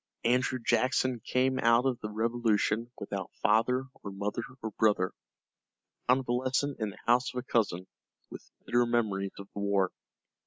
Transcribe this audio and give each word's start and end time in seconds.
Andrew 0.23 0.57
Jackson 0.57 1.19
came 1.19 1.59
out 1.59 1.85
of 1.85 1.99
the 1.99 2.09
Revolution 2.09 2.89
without 2.97 3.29
father 3.43 3.83
or 4.01 4.09
mother 4.09 4.41
or 4.63 4.71
brother, 4.71 5.11
a 6.09 6.15
convalescent 6.15 6.79
in 6.79 6.89
the 6.89 6.97
house 7.05 7.31
of 7.31 7.37
a 7.37 7.43
cousin, 7.43 7.85
with 8.31 8.49
bitter 8.65 8.87
memories 8.87 9.33
of 9.37 9.47
the 9.53 9.59
war. 9.59 9.91